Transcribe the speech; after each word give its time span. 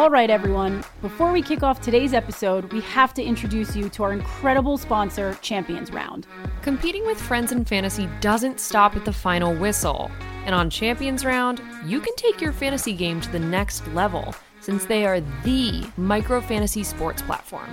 All 0.00 0.08
right, 0.08 0.30
everyone. 0.30 0.82
Before 1.02 1.30
we 1.30 1.42
kick 1.42 1.62
off 1.62 1.82
today's 1.82 2.14
episode, 2.14 2.72
we 2.72 2.80
have 2.80 3.12
to 3.12 3.22
introduce 3.22 3.76
you 3.76 3.90
to 3.90 4.02
our 4.02 4.14
incredible 4.14 4.78
sponsor, 4.78 5.36
Champions 5.42 5.92
Round. 5.92 6.26
Competing 6.62 7.04
with 7.04 7.20
friends 7.20 7.52
in 7.52 7.66
fantasy 7.66 8.08
doesn't 8.22 8.60
stop 8.60 8.96
at 8.96 9.04
the 9.04 9.12
final 9.12 9.54
whistle. 9.54 10.10
And 10.46 10.54
on 10.54 10.70
Champions 10.70 11.22
Round, 11.22 11.60
you 11.84 12.00
can 12.00 12.16
take 12.16 12.40
your 12.40 12.54
fantasy 12.54 12.94
game 12.94 13.20
to 13.20 13.30
the 13.30 13.38
next 13.38 13.86
level 13.88 14.34
since 14.62 14.86
they 14.86 15.04
are 15.04 15.20
the 15.44 15.84
micro 15.98 16.40
fantasy 16.40 16.82
sports 16.82 17.20
platform. 17.20 17.68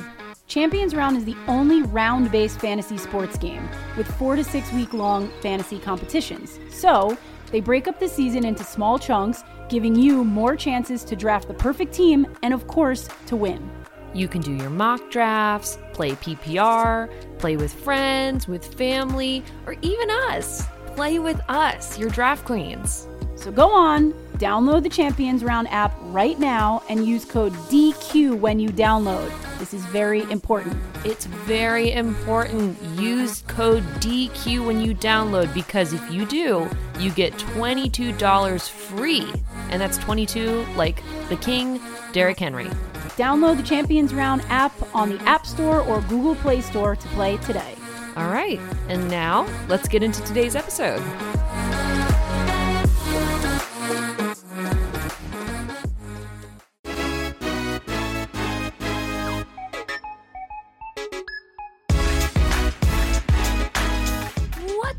Champions 0.47 0.93
Round 0.93 1.15
is 1.15 1.23
the 1.23 1.37
only 1.47 1.83
round 1.83 2.29
based 2.29 2.59
fantasy 2.59 2.97
sports 2.97 3.37
game 3.37 3.69
with 3.95 4.05
four 4.17 4.35
to 4.35 4.43
six 4.43 4.69
week 4.73 4.93
long 4.93 5.31
fantasy 5.39 5.79
competitions. 5.79 6.59
So, 6.71 7.17
they 7.51 7.59
break 7.59 7.87
up 7.87 7.99
the 7.99 8.07
season 8.07 8.45
into 8.45 8.63
small 8.63 8.99
chunks, 8.99 9.43
giving 9.69 9.95
you 9.95 10.23
more 10.23 10.55
chances 10.55 11.03
to 11.05 11.15
draft 11.15 11.47
the 11.47 11.53
perfect 11.53 11.93
team 11.93 12.27
and, 12.43 12.53
of 12.53 12.67
course, 12.67 13.07
to 13.27 13.35
win. 13.35 13.69
You 14.13 14.27
can 14.27 14.41
do 14.41 14.53
your 14.53 14.69
mock 14.69 15.11
drafts, 15.11 15.77
play 15.93 16.11
PPR, 16.11 17.09
play 17.39 17.57
with 17.57 17.73
friends, 17.73 18.47
with 18.47 18.65
family, 18.73 19.43
or 19.65 19.75
even 19.81 20.09
us. 20.09 20.65
Play 20.95 21.19
with 21.19 21.39
us, 21.49 21.97
your 21.99 22.09
draft 22.09 22.45
queens. 22.45 23.07
So 23.35 23.51
go 23.51 23.69
on, 23.71 24.13
download 24.37 24.83
the 24.83 24.89
Champions 24.89 25.43
Round 25.43 25.67
app 25.69 25.95
right 26.03 26.37
now 26.39 26.83
and 26.89 27.05
use 27.05 27.25
code 27.25 27.53
DQ 27.69 28.39
when 28.39 28.59
you 28.59 28.69
download. 28.69 29.31
This 29.59 29.73
is 29.73 29.83
very 29.85 30.21
important. 30.31 30.77
It's 31.03 31.25
very 31.25 31.91
important. 31.91 32.81
Use 32.99 33.41
code 33.47 33.83
DQ 33.99 34.65
when 34.65 34.79
you 34.79 34.93
download 34.93 35.53
because 35.53 35.93
if 35.93 36.11
you 36.11 36.25
do, 36.25 36.69
you 36.99 37.11
get 37.11 37.33
$22 37.33 38.69
free. 38.69 39.31
And 39.69 39.81
that's 39.81 39.97
22 39.97 40.65
like 40.75 41.01
the 41.29 41.37
King, 41.37 41.81
Derrick 42.11 42.39
Henry. 42.39 42.69
Download 43.17 43.57
the 43.57 43.63
Champions 43.63 44.13
Round 44.13 44.41
app 44.49 44.73
on 44.95 45.09
the 45.09 45.19
App 45.23 45.45
Store 45.45 45.81
or 45.81 46.01
Google 46.01 46.35
Play 46.35 46.61
Store 46.61 46.95
to 46.95 47.07
play 47.09 47.37
today. 47.37 47.73
All 48.15 48.29
right, 48.29 48.59
and 48.89 49.09
now 49.09 49.47
let's 49.67 49.87
get 49.87 50.01
into 50.01 50.23
today's 50.23 50.55
episode. 50.55 51.03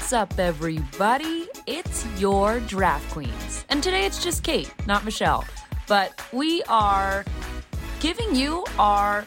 What's 0.09 0.15
up, 0.15 0.39
everybody? 0.39 1.49
It's 1.67 2.07
your 2.19 2.61
Draft 2.61 3.11
Queens. 3.11 3.67
And 3.69 3.83
today 3.83 4.07
it's 4.07 4.25
just 4.25 4.43
Kate, 4.43 4.73
not 4.87 5.05
Michelle. 5.05 5.45
But 5.87 6.19
we 6.33 6.63
are 6.63 7.27
giving 8.01 8.35
you 8.35 8.65
our 8.79 9.27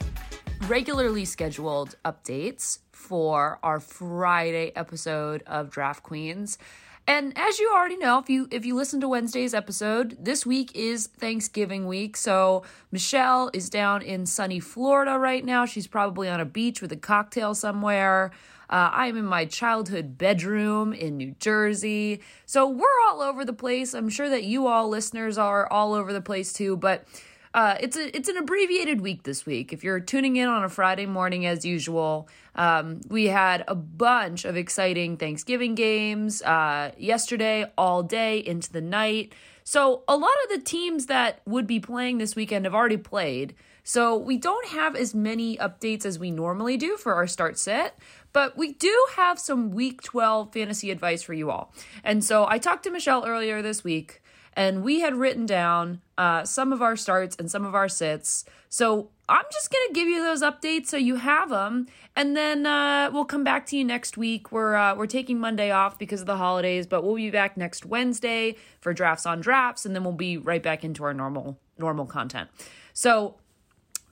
regularly 0.65 1.23
scheduled 1.23 1.97
updates 2.03 2.79
for 2.91 3.59
our 3.61 3.79
Friday 3.79 4.71
episode 4.75 5.43
of 5.45 5.69
Draft 5.69 6.01
Queens. 6.01 6.57
And 7.05 7.37
as 7.37 7.59
you 7.59 7.71
already 7.71 7.97
know, 7.97 8.17
if 8.17 8.27
you 8.27 8.47
if 8.49 8.65
you 8.65 8.73
listen 8.73 9.01
to 9.01 9.07
Wednesday's 9.07 9.53
episode, 9.53 10.17
this 10.19 10.47
week 10.47 10.71
is 10.73 11.05
Thanksgiving 11.05 11.85
week. 11.85 12.17
So 12.17 12.63
Michelle 12.91 13.51
is 13.53 13.69
down 13.69 14.01
in 14.01 14.25
sunny 14.25 14.59
Florida 14.59 15.19
right 15.19 15.45
now. 15.45 15.67
She's 15.67 15.85
probably 15.85 16.27
on 16.27 16.39
a 16.39 16.45
beach 16.45 16.81
with 16.81 16.91
a 16.91 16.97
cocktail 16.97 17.53
somewhere. 17.53 18.31
Uh, 18.71 18.89
I'm 18.93 19.17
in 19.17 19.25
my 19.25 19.45
childhood 19.45 20.17
bedroom 20.17 20.93
in 20.93 21.17
New 21.17 21.35
Jersey. 21.39 22.21
So 22.45 22.69
we're 22.69 22.87
all 23.09 23.21
over 23.21 23.43
the 23.43 23.53
place. 23.53 23.93
I'm 23.93 24.09
sure 24.09 24.29
that 24.29 24.43
you 24.43 24.67
all 24.67 24.87
listeners 24.87 25.37
are 25.37 25.71
all 25.71 25.93
over 25.93 26.13
the 26.13 26.21
place 26.21 26.53
too, 26.53 26.77
but 26.77 27.05
uh, 27.53 27.75
it's 27.81 27.97
a 27.97 28.15
it's 28.15 28.29
an 28.29 28.37
abbreviated 28.37 29.01
week 29.01 29.23
this 29.23 29.45
week. 29.45 29.73
If 29.73 29.83
you're 29.83 29.99
tuning 29.99 30.37
in 30.37 30.47
on 30.47 30.63
a 30.63 30.69
Friday 30.69 31.05
morning 31.05 31.45
as 31.45 31.65
usual, 31.65 32.29
um, 32.55 33.01
we 33.09 33.25
had 33.25 33.65
a 33.67 33.75
bunch 33.75 34.45
of 34.45 34.55
exciting 34.55 35.17
Thanksgiving 35.17 35.75
games 35.75 36.41
uh, 36.43 36.91
yesterday, 36.97 37.69
all 37.77 38.03
day 38.03 38.39
into 38.39 38.71
the 38.71 38.81
night. 38.81 39.33
So 39.65 40.03
a 40.07 40.15
lot 40.15 40.31
of 40.45 40.57
the 40.57 40.63
teams 40.63 41.07
that 41.07 41.41
would 41.45 41.67
be 41.67 41.79
playing 41.79 42.19
this 42.19 42.35
weekend 42.35 42.65
have 42.65 42.73
already 42.73 42.97
played. 42.97 43.53
So 43.83 44.15
we 44.15 44.37
don't 44.37 44.67
have 44.67 44.95
as 44.95 45.15
many 45.15 45.57
updates 45.57 46.05
as 46.05 46.19
we 46.19 46.31
normally 46.31 46.77
do 46.77 46.97
for 46.97 47.15
our 47.15 47.27
start 47.27 47.57
set, 47.57 47.97
but 48.33 48.57
we 48.57 48.73
do 48.73 49.05
have 49.15 49.39
some 49.39 49.71
week 49.71 50.01
12 50.01 50.53
fantasy 50.53 50.91
advice 50.91 51.21
for 51.21 51.33
you 51.33 51.51
all. 51.51 51.73
And 52.03 52.23
so 52.23 52.45
I 52.47 52.57
talked 52.57 52.83
to 52.83 52.91
Michelle 52.91 53.25
earlier 53.25 53.61
this 53.61 53.83
week, 53.83 54.21
and 54.53 54.83
we 54.83 54.99
had 54.99 55.15
written 55.15 55.45
down 55.45 56.01
uh, 56.17 56.43
some 56.43 56.73
of 56.73 56.81
our 56.81 56.95
starts 56.95 57.35
and 57.37 57.49
some 57.49 57.65
of 57.65 57.73
our 57.73 57.87
sits. 57.87 58.45
So 58.69 59.09
I'm 59.29 59.45
just 59.51 59.71
going 59.71 59.87
to 59.87 59.93
give 59.93 60.07
you 60.07 60.21
those 60.21 60.41
updates 60.41 60.87
so 60.87 60.97
you 60.97 61.15
have 61.15 61.49
them. 61.49 61.87
And 62.15 62.35
then 62.35 62.65
uh, 62.65 63.09
we'll 63.13 63.25
come 63.25 63.43
back 63.43 63.65
to 63.67 63.77
you 63.77 63.85
next 63.85 64.17
week. 64.17 64.51
We're, 64.51 64.75
uh, 64.75 64.95
we're 64.95 65.07
taking 65.07 65.39
Monday 65.39 65.71
off 65.71 65.97
because 65.97 66.21
of 66.21 66.27
the 66.27 66.35
holidays, 66.37 66.85
but 66.85 67.03
we'll 67.03 67.15
be 67.15 67.31
back 67.31 67.55
next 67.55 67.85
Wednesday 67.85 68.55
for 68.81 68.93
drafts 68.93 69.25
on 69.25 69.39
drafts, 69.39 69.85
and 69.85 69.95
then 69.95 70.03
we'll 70.03 70.13
be 70.13 70.37
right 70.37 70.61
back 70.61 70.83
into 70.83 71.03
our 71.03 71.13
normal 71.13 71.57
normal 71.77 72.05
content. 72.05 72.47
So 72.93 73.37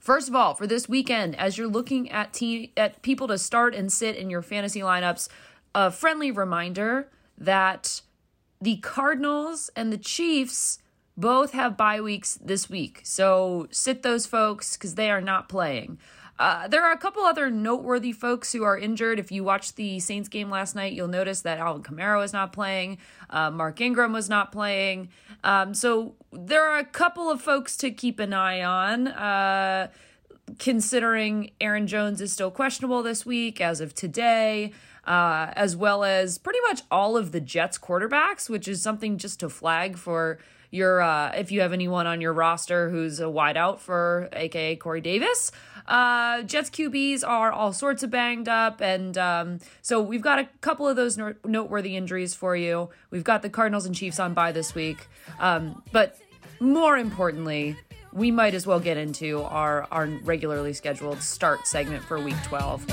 First 0.00 0.28
of 0.28 0.34
all, 0.34 0.54
for 0.54 0.66
this 0.66 0.88
weekend, 0.88 1.38
as 1.38 1.58
you're 1.58 1.68
looking 1.68 2.10
at 2.10 2.32
team 2.32 2.70
at 2.74 3.02
people 3.02 3.28
to 3.28 3.36
start 3.36 3.74
and 3.74 3.92
sit 3.92 4.16
in 4.16 4.30
your 4.30 4.40
fantasy 4.40 4.80
lineups, 4.80 5.28
a 5.74 5.90
friendly 5.90 6.30
reminder 6.30 7.08
that 7.36 8.00
the 8.62 8.78
Cardinals 8.78 9.70
and 9.76 9.92
the 9.92 9.98
Chiefs 9.98 10.78
both 11.18 11.52
have 11.52 11.76
bye 11.76 12.00
weeks 12.00 12.38
this 12.42 12.70
week. 12.70 13.02
So 13.04 13.68
sit 13.70 14.02
those 14.02 14.24
folks 14.24 14.74
because 14.74 14.94
they 14.94 15.10
are 15.10 15.20
not 15.20 15.50
playing. 15.50 15.98
Uh, 16.40 16.66
there 16.68 16.82
are 16.82 16.92
a 16.92 16.96
couple 16.96 17.22
other 17.22 17.50
noteworthy 17.50 18.12
folks 18.12 18.50
who 18.50 18.62
are 18.62 18.78
injured. 18.78 19.18
If 19.18 19.30
you 19.30 19.44
watched 19.44 19.76
the 19.76 20.00
Saints 20.00 20.26
game 20.26 20.48
last 20.48 20.74
night, 20.74 20.94
you'll 20.94 21.06
notice 21.06 21.42
that 21.42 21.58
Alvin 21.58 21.82
Kamara 21.82 22.24
is 22.24 22.32
not 22.32 22.50
playing. 22.50 22.96
Uh, 23.28 23.50
Mark 23.50 23.78
Ingram 23.78 24.14
was 24.14 24.30
not 24.30 24.50
playing. 24.50 25.10
Um, 25.44 25.74
so 25.74 26.14
there 26.32 26.64
are 26.64 26.78
a 26.78 26.84
couple 26.84 27.30
of 27.30 27.42
folks 27.42 27.76
to 27.76 27.90
keep 27.90 28.18
an 28.18 28.32
eye 28.32 28.62
on. 28.62 29.08
Uh, 29.08 29.88
considering 30.58 31.50
Aaron 31.60 31.86
Jones 31.86 32.22
is 32.22 32.32
still 32.32 32.50
questionable 32.50 33.02
this 33.02 33.26
week 33.26 33.60
as 33.60 33.82
of 33.82 33.94
today, 33.94 34.72
uh, 35.04 35.52
as 35.54 35.76
well 35.76 36.04
as 36.04 36.38
pretty 36.38 36.60
much 36.66 36.80
all 36.90 37.18
of 37.18 37.32
the 37.32 37.40
Jets 37.40 37.78
quarterbacks, 37.78 38.48
which 38.48 38.66
is 38.66 38.80
something 38.80 39.18
just 39.18 39.40
to 39.40 39.50
flag 39.50 39.98
for 39.98 40.38
your 40.70 41.00
uh, 41.00 41.32
if 41.32 41.50
you 41.50 41.60
have 41.60 41.72
anyone 41.72 42.06
on 42.06 42.20
your 42.20 42.32
roster 42.32 42.90
who's 42.90 43.20
a 43.20 43.24
wideout 43.24 43.78
for 43.78 44.28
AKA 44.32 44.76
Corey 44.76 45.00
Davis. 45.00 45.52
Uh, 45.86 46.42
Jets 46.42 46.70
QBs 46.70 47.26
are 47.26 47.50
all 47.50 47.72
sorts 47.72 48.02
of 48.02 48.10
banged 48.10 48.48
up, 48.48 48.80
and 48.80 49.18
um, 49.18 49.58
so 49.82 50.00
we've 50.00 50.22
got 50.22 50.38
a 50.38 50.48
couple 50.60 50.86
of 50.86 50.94
those 50.94 51.18
no- 51.18 51.34
noteworthy 51.44 51.96
injuries 51.96 52.34
for 52.34 52.54
you. 52.54 52.90
We've 53.10 53.24
got 53.24 53.42
the 53.42 53.50
Cardinals 53.50 53.86
and 53.86 53.94
Chiefs 53.94 54.20
on 54.20 54.32
bye 54.32 54.52
this 54.52 54.74
week, 54.74 55.08
um, 55.40 55.82
but 55.90 56.16
more 56.60 56.96
importantly, 56.96 57.76
we 58.12 58.30
might 58.30 58.54
as 58.54 58.66
well 58.66 58.80
get 58.80 58.96
into 58.96 59.42
our 59.42 59.88
our 59.90 60.06
regularly 60.22 60.72
scheduled 60.72 61.22
start 61.22 61.66
segment 61.66 62.04
for 62.04 62.20
Week 62.20 62.36
12. 62.44 62.86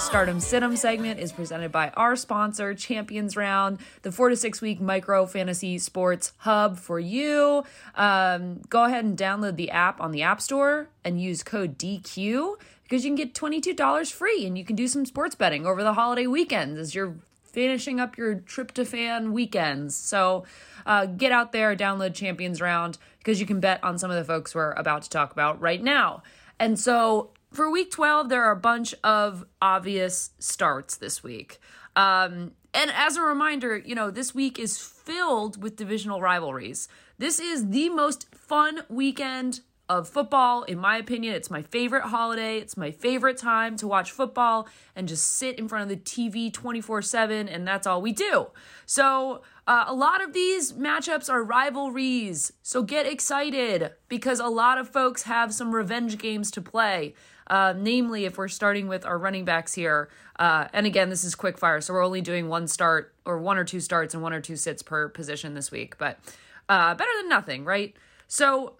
Start 0.00 0.30
'Em 0.30 0.40
Sit 0.40 0.62
'Em 0.62 0.76
segment 0.76 1.20
is 1.20 1.30
presented 1.30 1.70
by 1.70 1.90
our 1.90 2.16
sponsor, 2.16 2.74
Champions 2.74 3.36
Round, 3.36 3.78
the 4.02 4.10
four 4.10 4.30
to 4.30 4.34
six 4.34 4.60
week 4.60 4.80
micro 4.80 5.26
fantasy 5.26 5.78
sports 5.78 6.32
hub 6.38 6.78
for 6.78 6.98
you. 6.98 7.64
Um, 7.94 8.60
go 8.68 8.84
ahead 8.84 9.04
and 9.04 9.16
download 9.16 9.56
the 9.56 9.70
app 9.70 10.00
on 10.00 10.10
the 10.10 10.22
App 10.22 10.40
Store 10.40 10.88
and 11.04 11.20
use 11.20 11.42
code 11.42 11.78
DQ 11.78 12.58
because 12.82 13.04
you 13.04 13.10
can 13.10 13.14
get 13.14 13.34
$22 13.34 14.10
free 14.10 14.46
and 14.46 14.56
you 14.58 14.64
can 14.64 14.74
do 14.74 14.88
some 14.88 15.04
sports 15.04 15.34
betting 15.34 15.66
over 15.66 15.82
the 15.82 15.92
holiday 15.92 16.26
weekends 16.26 16.78
as 16.78 16.94
you're 16.94 17.14
finishing 17.44 18.00
up 18.00 18.16
your 18.16 18.36
tryptophan 18.36 19.32
weekends. 19.32 19.94
So 19.94 20.44
uh, 20.86 21.06
get 21.06 21.30
out 21.30 21.52
there, 21.52 21.76
download 21.76 22.14
Champions 22.14 22.60
Round 22.60 22.98
because 23.18 23.38
you 23.38 23.46
can 23.46 23.60
bet 23.60 23.84
on 23.84 23.98
some 23.98 24.10
of 24.10 24.16
the 24.16 24.24
folks 24.24 24.54
we're 24.54 24.72
about 24.72 25.02
to 25.02 25.10
talk 25.10 25.30
about 25.30 25.60
right 25.60 25.82
now. 25.82 26.22
And 26.58 26.78
so 26.78 27.30
for 27.52 27.70
week 27.70 27.90
12, 27.90 28.28
there 28.28 28.44
are 28.44 28.52
a 28.52 28.56
bunch 28.56 28.94
of 29.02 29.44
obvious 29.60 30.30
starts 30.38 30.96
this 30.96 31.22
week. 31.22 31.60
Um, 31.96 32.52
and 32.72 32.90
as 32.94 33.16
a 33.16 33.22
reminder, 33.22 33.76
you 33.76 33.94
know, 33.94 34.10
this 34.10 34.34
week 34.34 34.58
is 34.58 34.78
filled 34.78 35.60
with 35.62 35.76
divisional 35.76 36.20
rivalries. 36.20 36.88
This 37.18 37.40
is 37.40 37.70
the 37.70 37.88
most 37.88 38.32
fun 38.34 38.82
weekend 38.88 39.60
of 39.90 40.08
football. 40.08 40.62
In 40.62 40.78
my 40.78 40.96
opinion, 40.96 41.34
it's 41.34 41.50
my 41.50 41.62
favorite 41.62 42.04
holiday. 42.04 42.58
It's 42.58 42.76
my 42.76 42.92
favorite 42.92 43.36
time 43.36 43.76
to 43.78 43.88
watch 43.88 44.12
football 44.12 44.68
and 44.94 45.08
just 45.08 45.26
sit 45.26 45.58
in 45.58 45.66
front 45.66 45.82
of 45.82 45.88
the 45.88 45.96
TV 45.96 46.50
24 46.50 47.02
7, 47.02 47.48
and 47.48 47.66
that's 47.66 47.88
all 47.88 48.00
we 48.00 48.12
do. 48.12 48.46
So, 48.86 49.42
uh, 49.66 49.86
a 49.88 49.94
lot 49.94 50.22
of 50.22 50.32
these 50.32 50.72
matchups 50.72 51.28
are 51.28 51.42
rivalries. 51.42 52.52
So, 52.62 52.84
get 52.84 53.04
excited 53.04 53.90
because 54.08 54.38
a 54.38 54.46
lot 54.46 54.78
of 54.78 54.88
folks 54.88 55.24
have 55.24 55.52
some 55.52 55.74
revenge 55.74 56.18
games 56.18 56.52
to 56.52 56.62
play. 56.62 57.14
Uh, 57.48 57.74
namely, 57.76 58.26
if 58.26 58.38
we're 58.38 58.46
starting 58.46 58.86
with 58.86 59.04
our 59.04 59.18
running 59.18 59.44
backs 59.44 59.74
here, 59.74 60.08
uh, 60.38 60.68
and 60.72 60.86
again, 60.86 61.10
this 61.10 61.24
is 61.24 61.34
quick 61.34 61.58
fire, 61.58 61.80
so 61.80 61.92
we're 61.92 62.04
only 62.04 62.20
doing 62.20 62.48
one 62.48 62.68
start 62.68 63.12
or 63.24 63.38
one 63.38 63.58
or 63.58 63.64
two 63.64 63.80
starts 63.80 64.14
and 64.14 64.22
one 64.22 64.32
or 64.32 64.40
two 64.40 64.54
sits 64.54 64.84
per 64.84 65.08
position 65.08 65.54
this 65.54 65.72
week, 65.72 65.98
but 65.98 66.20
uh, 66.68 66.94
better 66.94 67.10
than 67.18 67.28
nothing, 67.28 67.64
right? 67.64 67.96
So 68.28 68.76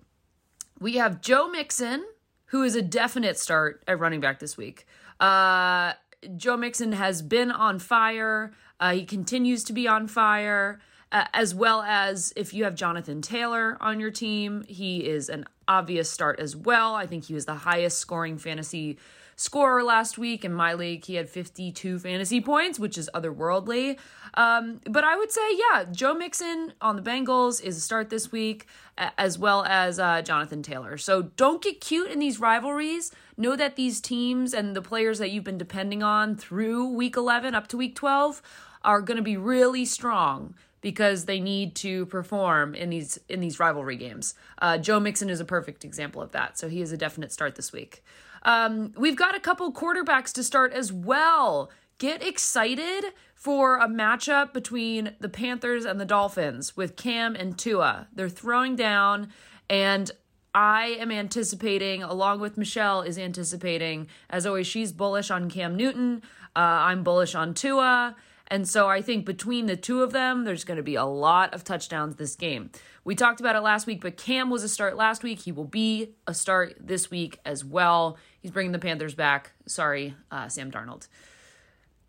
we 0.81 0.95
have 0.95 1.21
Joe 1.21 1.49
Mixon, 1.49 2.05
who 2.47 2.63
is 2.63 2.75
a 2.75 2.83
definite 2.83 3.39
start 3.39 3.83
at 3.87 3.99
running 4.01 4.21
back 4.21 4.39
this 4.39 4.57
week. 4.57 4.87
Uh, 5.21 5.93
Joe 6.37 6.57
Mixon 6.57 6.93
has 6.93 7.23
been 7.23 7.51
on 7.51 7.79
fire. 7.79 8.53
Uh, 8.81 8.93
he 8.93 9.05
continues 9.05 9.63
to 9.65 9.73
be 9.73 9.87
on 9.87 10.09
fire, 10.09 10.81
uh, 11.13 11.27
as 11.35 11.55
well 11.55 11.83
as 11.83 12.33
if 12.35 12.55
you 12.55 12.65
have 12.65 12.75
Jonathan 12.75 13.21
Taylor 13.21 13.77
on 13.81 14.01
your 14.01 14.11
team, 14.11 14.65
he 14.67 15.07
is 15.07 15.29
an 15.29 15.45
obvious 15.69 16.11
start 16.11 16.41
as 16.41 16.57
well. 16.57 16.95
I 16.95 17.07
think 17.07 17.25
he 17.25 17.35
was 17.35 17.45
the 17.45 17.55
highest 17.55 17.99
scoring 17.99 18.39
fantasy 18.39 18.99
scorer 19.41 19.83
last 19.83 20.19
week 20.19 20.45
in 20.45 20.53
my 20.53 20.75
league. 20.75 21.07
He 21.07 21.15
had 21.15 21.31
52 21.31 21.99
fantasy 21.99 22.43
points, 22.43 22.79
which 22.79 22.99
is 22.99 23.09
otherworldly. 23.15 23.99
Um, 24.35 24.81
but 24.85 25.03
I 25.03 25.17
would 25.17 25.33
say, 25.33 25.41
yeah, 25.57 25.87
Joe 25.91 26.13
Mixon 26.13 26.75
on 26.83 26.97
the 26.97 27.03
Bengals 27.03 27.63
is 27.63 27.79
a 27.79 27.81
start 27.81 28.11
this 28.11 28.31
week, 28.31 28.67
as 28.99 29.39
well 29.39 29.65
as 29.65 29.99
uh, 29.99 30.21
Jonathan 30.21 30.63
Taylor. 30.63 30.99
So 30.99 31.23
don't 31.23 31.63
get 31.63 31.81
cute 31.81 32.11
in 32.11 32.19
these 32.19 32.39
rivalries. 32.39 33.13
Know 33.39 33.57
that 33.57 33.77
these 33.77 34.03
teams 34.03 34.53
and 34.53 34.77
the 34.77 34.83
players 34.83 35.19
that 35.19 35.31
you've 35.31 35.45
been 35.45 35.59
depending 35.59 36.03
on 36.03 36.37
through 36.37 36.89
week 36.89 37.17
11 37.17 37.55
up 37.55 37.67
to 37.69 37.79
week 37.79 37.95
12 37.95 38.43
are 38.85 39.01
going 39.01 39.17
to 39.17 39.23
be 39.23 39.39
really 39.39 39.87
strong 39.87 40.55
because 40.81 41.27
they 41.27 41.41
need 41.41 41.75
to 41.77 42.07
perform 42.07 42.75
in 42.75 42.91
these 42.91 43.19
in 43.29 43.41
these 43.41 43.59
rivalry 43.59 43.97
games. 43.97 44.35
Uh, 44.61 44.79
Joe 44.79 45.01
Mixon 45.01 45.31
is 45.31 45.41
a 45.41 45.45
perfect 45.45 45.85
example 45.85 46.23
of 46.23 46.33
that, 46.33 46.59
so 46.59 46.69
he 46.69 46.81
is 46.81 46.93
a 46.93 46.97
definite 46.97 47.33
start 47.33 47.57
this 47.57 47.73
week. 47.73 48.03
Um, 48.43 48.93
we've 48.97 49.17
got 49.17 49.37
a 49.37 49.41
couple 49.41 49.73
quarterbacks 49.73 50.33
to 50.35 50.43
start 50.43 50.73
as 50.73 50.93
well. 50.93 51.71
Get 51.99 52.27
excited 52.27 53.13
for 53.35 53.77
a 53.77 53.87
matchup 53.87 54.55
between 54.55 55.15
the 55.21 55.29
Panthers 55.29 55.85
and 55.85 56.01
the 56.01 56.07
Dolphins 56.07 56.77
with 56.77 56.97
Cam 56.97 57.35
and 57.35 57.59
Tua. 57.59 58.09
They're 58.15 58.31
throwing 58.31 58.77
down, 58.77 59.29
and 59.69 60.11
I 60.55 60.97
am 60.99 61.13
anticipating, 61.13 62.03
along 62.03 62.41
with 62.41 62.57
Michelle, 62.57 63.03
is 63.03 63.19
anticipating. 63.19 64.09
As 64.29 64.47
always, 64.47 64.67
she's 64.67 64.93
bullish 64.93 65.31
on 65.31 65.51
Cam 65.51 65.77
Newton. 65.77 66.23
Uh, 66.57 66.59
I'm 66.89 67.03
bullish 67.03 67.35
on 67.35 67.55
Tua. 67.55 68.17
And 68.51 68.69
so 68.69 68.89
I 68.89 69.01
think 69.01 69.25
between 69.25 69.67
the 69.67 69.77
two 69.77 70.03
of 70.03 70.13
them, 70.13 70.45
there's 70.45 70.65
going 70.65 70.77
to 70.77 70.83
be 70.83 70.97
a 70.97 71.05
lot 71.05 71.55
of 71.55 71.63
touchdowns 71.63 72.17
this 72.17 72.35
game. 72.35 72.71
We 73.05 73.15
talked 73.15 73.39
about 73.39 73.55
it 73.55 73.61
last 73.61 73.87
week, 73.87 74.01
but 74.01 74.17
Cam 74.17 74.51
was 74.51 74.65
a 74.65 74.69
start 74.69 74.97
last 74.97 75.23
week. 75.23 75.41
He 75.41 75.53
will 75.53 75.65
be 75.65 76.15
a 76.27 76.35
start 76.35 76.77
this 76.81 77.11
week 77.11 77.39
as 77.45 77.65
well. 77.65 78.19
He's 78.41 78.51
bringing 78.51 78.73
the 78.73 78.81
Panthers 78.81 79.15
back. 79.15 79.53
Sorry, 79.67 80.17
uh, 80.33 80.49
Sam 80.49 80.71
Darnold. 80.71 81.07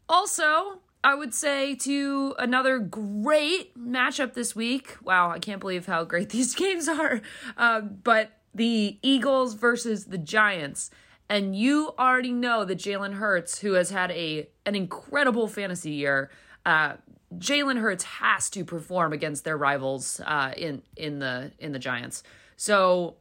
Also, 0.09 0.79
I 1.03 1.15
would 1.15 1.33
say 1.33 1.75
to 1.75 2.35
another 2.39 2.79
great 2.79 3.77
matchup 3.77 4.33
this 4.33 4.55
week. 4.55 4.97
Wow, 5.03 5.29
I 5.29 5.39
can't 5.39 5.59
believe 5.59 5.85
how 5.85 6.03
great 6.03 6.29
these 6.31 6.55
games 6.55 6.87
are. 6.87 7.21
Uh, 7.55 7.81
but 7.81 8.31
the 8.53 8.97
Eagles 9.01 9.53
versus 9.53 10.05
the 10.05 10.17
Giants 10.17 10.89
and 11.31 11.55
you 11.55 11.93
already 11.97 12.33
know 12.33 12.65
that 12.65 12.77
Jalen 12.77 13.13
Hurts, 13.13 13.59
who 13.59 13.73
has 13.73 13.89
had 13.89 14.11
a 14.11 14.49
an 14.65 14.75
incredible 14.75 15.47
fantasy 15.47 15.91
year, 15.91 16.29
uh, 16.65 16.95
Jalen 17.37 17.79
Hurts 17.79 18.03
has 18.03 18.49
to 18.49 18.65
perform 18.65 19.13
against 19.13 19.45
their 19.45 19.57
rivals 19.57 20.19
uh, 20.25 20.51
in 20.57 20.81
in 20.97 21.19
the 21.19 21.53
in 21.57 21.71
the 21.71 21.79
Giants. 21.79 22.21
So 22.57 23.15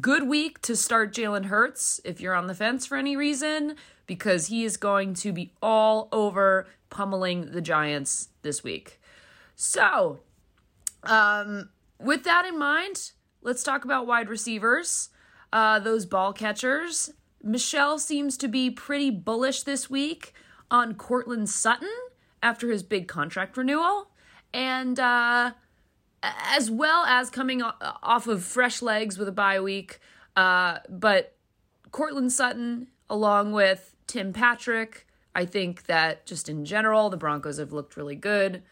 good 0.00 0.26
week 0.26 0.62
to 0.62 0.74
start 0.74 1.12
Jalen 1.12 1.44
Hurts 1.44 2.00
if 2.02 2.18
you're 2.18 2.34
on 2.34 2.46
the 2.46 2.54
fence 2.54 2.86
for 2.86 2.96
any 2.96 3.14
reason, 3.14 3.76
because 4.06 4.46
he 4.46 4.64
is 4.64 4.78
going 4.78 5.12
to 5.16 5.30
be 5.30 5.52
all 5.60 6.08
over 6.12 6.66
pummeling 6.88 7.52
the 7.52 7.60
Giants 7.60 8.28
this 8.40 8.64
week. 8.64 8.98
So, 9.54 10.20
um, 11.02 11.68
with 12.00 12.24
that 12.24 12.46
in 12.46 12.58
mind, 12.58 13.12
let's 13.42 13.62
talk 13.62 13.84
about 13.84 14.06
wide 14.06 14.30
receivers. 14.30 15.10
Uh, 15.52 15.78
those 15.78 16.06
ball 16.06 16.32
catchers. 16.32 17.12
Michelle 17.44 17.98
seems 17.98 18.36
to 18.38 18.48
be 18.48 18.70
pretty 18.70 19.10
bullish 19.10 19.62
this 19.62 19.90
week 19.90 20.32
on 20.70 20.94
Courtland 20.94 21.50
Sutton 21.50 21.92
after 22.42 22.70
his 22.70 22.82
big 22.82 23.06
contract 23.06 23.56
renewal. 23.56 24.08
And 24.52 24.98
uh, 24.98 25.52
as 26.22 26.70
well 26.70 27.04
as 27.04 27.28
coming 27.28 27.62
off 27.62 28.26
of 28.26 28.42
fresh 28.42 28.80
legs 28.80 29.18
with 29.18 29.28
a 29.28 29.32
bye 29.32 29.60
week. 29.60 30.00
Uh, 30.34 30.78
but 30.88 31.36
Courtland 31.90 32.32
Sutton, 32.32 32.88
along 33.10 33.52
with 33.52 33.94
Tim 34.06 34.32
Patrick, 34.32 35.06
I 35.34 35.44
think 35.44 35.84
that 35.84 36.24
just 36.24 36.48
in 36.48 36.64
general, 36.64 37.10
the 37.10 37.16
Broncos 37.16 37.58
have 37.58 37.72
looked 37.72 37.96
really 37.96 38.16
good. 38.16 38.62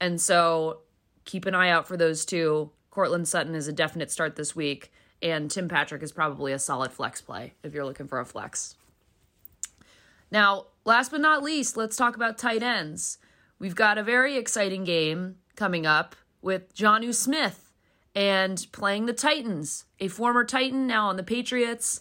And 0.00 0.20
so 0.20 0.80
keep 1.24 1.44
an 1.44 1.54
eye 1.54 1.68
out 1.68 1.86
for 1.86 1.96
those 1.96 2.24
two. 2.24 2.70
Courtland 2.90 3.28
Sutton 3.28 3.54
is 3.54 3.68
a 3.68 3.72
definite 3.72 4.10
start 4.10 4.36
this 4.36 4.56
week 4.56 4.90
and 5.22 5.50
Tim 5.50 5.68
Patrick 5.68 6.02
is 6.02 6.12
probably 6.12 6.52
a 6.52 6.58
solid 6.58 6.92
flex 6.92 7.20
play 7.20 7.54
if 7.62 7.72
you're 7.72 7.84
looking 7.84 8.08
for 8.08 8.20
a 8.20 8.24
flex. 8.24 8.76
Now, 10.30 10.66
last 10.84 11.10
but 11.10 11.20
not 11.20 11.42
least, 11.42 11.76
let's 11.76 11.96
talk 11.96 12.16
about 12.16 12.38
tight 12.38 12.62
ends. 12.62 13.18
We've 13.58 13.74
got 13.74 13.98
a 13.98 14.02
very 14.02 14.36
exciting 14.36 14.84
game 14.84 15.36
coming 15.56 15.86
up 15.86 16.16
with 16.40 16.74
Jonnu 16.74 17.14
Smith 17.14 17.72
and 18.14 18.66
playing 18.72 19.06
the 19.06 19.12
Titans, 19.12 19.84
a 20.00 20.08
former 20.08 20.44
Titan 20.44 20.86
now 20.86 21.08
on 21.08 21.16
the 21.16 21.22
Patriots. 21.22 22.00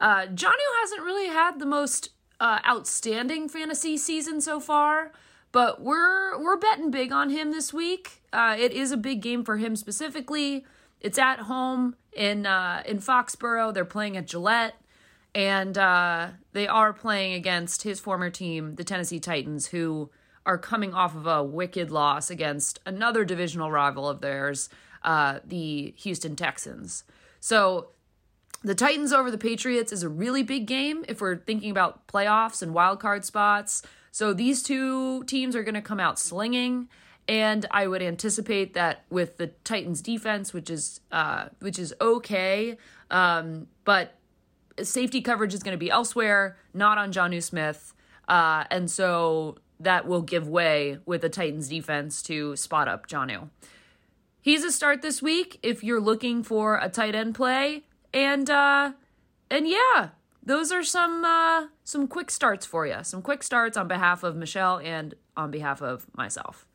Uh, 0.00 0.26
Jonnu 0.26 0.80
hasn't 0.80 1.02
really 1.02 1.28
had 1.28 1.58
the 1.58 1.66
most 1.66 2.10
uh, 2.40 2.58
outstanding 2.66 3.48
fantasy 3.48 3.96
season 3.96 4.40
so 4.40 4.60
far, 4.60 5.12
but 5.50 5.80
we're 5.80 6.38
we're 6.42 6.56
betting 6.56 6.90
big 6.90 7.12
on 7.12 7.30
him 7.30 7.52
this 7.52 7.72
week. 7.72 8.22
Uh, 8.32 8.56
it 8.58 8.72
is 8.72 8.92
a 8.92 8.96
big 8.96 9.20
game 9.20 9.44
for 9.44 9.58
him 9.58 9.76
specifically. 9.76 10.64
It's 11.02 11.18
at 11.18 11.40
home 11.40 11.96
in 12.12 12.46
uh, 12.46 12.82
in 12.86 13.00
Foxborough. 13.00 13.74
They're 13.74 13.84
playing 13.84 14.16
at 14.16 14.26
Gillette, 14.26 14.76
and 15.34 15.76
uh, 15.76 16.28
they 16.52 16.68
are 16.68 16.92
playing 16.92 17.34
against 17.34 17.82
his 17.82 17.98
former 18.00 18.30
team, 18.30 18.76
the 18.76 18.84
Tennessee 18.84 19.18
Titans, 19.18 19.66
who 19.66 20.10
are 20.46 20.58
coming 20.58 20.94
off 20.94 21.14
of 21.14 21.26
a 21.26 21.42
wicked 21.42 21.90
loss 21.90 22.30
against 22.30 22.80
another 22.86 23.24
divisional 23.24 23.70
rival 23.70 24.08
of 24.08 24.20
theirs, 24.20 24.68
uh, 25.02 25.40
the 25.44 25.92
Houston 25.98 26.36
Texans. 26.36 27.04
So 27.40 27.88
the 28.62 28.74
Titans 28.74 29.12
over 29.12 29.30
the 29.30 29.38
Patriots 29.38 29.92
is 29.92 30.04
a 30.04 30.08
really 30.08 30.44
big 30.44 30.66
game 30.66 31.04
if 31.08 31.20
we're 31.20 31.36
thinking 31.36 31.70
about 31.70 32.06
playoffs 32.06 32.62
and 32.62 32.72
wild 32.72 33.00
card 33.00 33.24
spots. 33.24 33.82
So 34.12 34.32
these 34.32 34.62
two 34.62 35.24
teams 35.24 35.56
are 35.56 35.64
going 35.64 35.74
to 35.74 35.82
come 35.82 36.00
out 36.00 36.18
slinging. 36.18 36.88
And 37.28 37.66
I 37.70 37.86
would 37.86 38.02
anticipate 38.02 38.74
that 38.74 39.04
with 39.08 39.36
the 39.36 39.48
Titans 39.64 40.02
defense, 40.02 40.52
which 40.52 40.68
is 40.70 41.00
uh, 41.12 41.48
which 41.60 41.78
is 41.78 41.94
okay, 42.00 42.76
um, 43.10 43.68
but 43.84 44.14
safety 44.82 45.20
coverage 45.20 45.54
is 45.54 45.62
going 45.62 45.74
to 45.74 45.78
be 45.78 45.90
elsewhere, 45.90 46.56
not 46.74 46.98
on 46.98 47.12
Jonnu 47.12 47.42
Smith, 47.42 47.94
uh, 48.28 48.64
and 48.70 48.90
so 48.90 49.56
that 49.78 50.06
will 50.06 50.22
give 50.22 50.48
way 50.48 50.98
with 51.06 51.20
the 51.20 51.28
Titans 51.28 51.68
defense 51.68 52.22
to 52.22 52.56
spot 52.56 52.88
up 52.88 53.06
Jonnu. 53.06 53.48
He's 54.40 54.64
a 54.64 54.72
start 54.72 55.02
this 55.02 55.22
week 55.22 55.58
if 55.62 55.84
you're 55.84 56.00
looking 56.00 56.42
for 56.42 56.78
a 56.78 56.88
tight 56.88 57.14
end 57.14 57.34
play, 57.34 57.84
and 58.12 58.50
uh, 58.50 58.92
and 59.50 59.68
yeah, 59.68 60.10
those 60.42 60.72
are 60.72 60.82
some 60.82 61.24
uh, 61.24 61.68
some 61.84 62.08
quick 62.08 62.30
starts 62.30 62.66
for 62.66 62.86
you. 62.86 62.98
Some 63.02 63.22
quick 63.22 63.42
starts 63.42 63.76
on 63.76 63.86
behalf 63.86 64.24
of 64.24 64.34
Michelle 64.34 64.78
and 64.78 65.14
on 65.36 65.50
behalf 65.50 65.80
of 65.80 66.06
myself. 66.16 66.66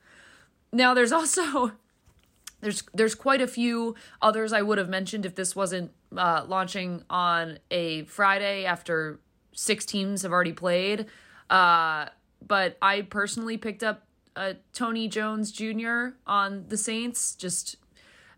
Now 0.71 0.93
there's 0.93 1.11
also 1.11 1.71
there's 2.61 2.83
there's 2.93 3.15
quite 3.15 3.41
a 3.41 3.47
few 3.47 3.95
others 4.21 4.53
I 4.53 4.61
would 4.61 4.77
have 4.77 4.89
mentioned 4.89 5.25
if 5.25 5.35
this 5.35 5.55
wasn't 5.55 5.91
uh, 6.15 6.45
launching 6.47 7.03
on 7.09 7.59
a 7.71 8.03
Friday 8.03 8.65
after 8.65 9.19
six 9.53 9.85
teams 9.85 10.21
have 10.21 10.31
already 10.31 10.53
played. 10.53 11.07
Uh, 11.49 12.07
but 12.45 12.77
I 12.81 13.01
personally 13.01 13.57
picked 13.57 13.83
up 13.83 14.05
uh, 14.35 14.53
Tony 14.73 15.07
Jones 15.07 15.51
Jr. 15.51 16.09
on 16.27 16.65
the 16.67 16.77
Saints, 16.77 17.33
just 17.35 17.77